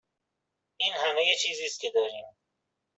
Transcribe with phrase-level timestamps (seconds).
[0.77, 2.25] این همه چیزی است که داریم.